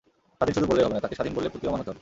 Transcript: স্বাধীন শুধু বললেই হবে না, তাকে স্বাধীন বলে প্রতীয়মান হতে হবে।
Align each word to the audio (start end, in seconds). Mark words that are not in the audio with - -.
স্বাধীন 0.37 0.53
শুধু 0.55 0.67
বললেই 0.69 0.85
হবে 0.85 0.95
না, 0.95 1.03
তাকে 1.05 1.15
স্বাধীন 1.17 1.33
বলে 1.37 1.51
প্রতীয়মান 1.53 1.79
হতে 1.79 1.85
হবে। 1.87 1.89